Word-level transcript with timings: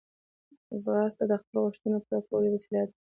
ځغاسته 0.83 1.23
د 1.27 1.33
خپلو 1.41 1.59
غوښتنو 1.65 1.97
پوره 2.05 2.21
کولو 2.27 2.49
وسیله 2.55 2.81
ده 2.87 2.93